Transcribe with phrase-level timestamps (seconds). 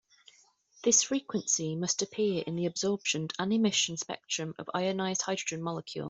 [0.83, 5.99] This frequency must appear in the absorption and emission spectrum of ionized hydrogen molecule.